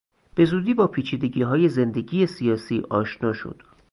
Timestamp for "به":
0.35-0.45